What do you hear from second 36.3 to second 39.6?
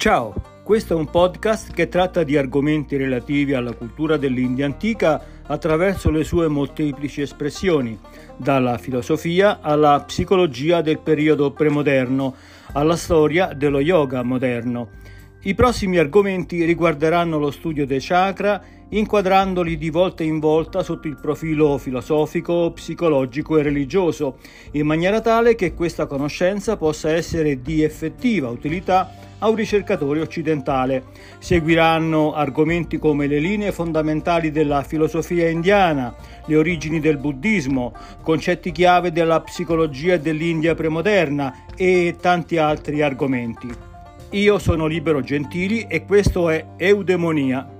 le origini del buddismo, concetti chiave della